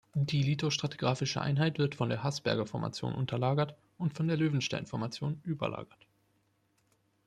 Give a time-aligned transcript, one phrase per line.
[0.15, 6.07] Die lithostratigraphische Einheit wird von der Hassberge-Formation unterlagert und von der Löwenstein-Formation überlagert.